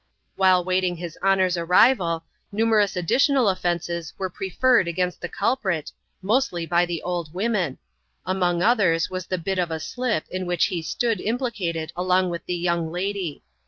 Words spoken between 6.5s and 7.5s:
by the old